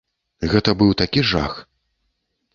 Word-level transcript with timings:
Гэта 0.53 0.73
быў 0.79 0.95
такі 1.03 1.21
жах. 1.33 1.53